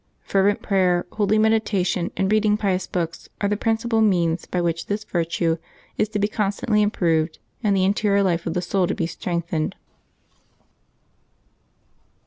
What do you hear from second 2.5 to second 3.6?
pious books, are the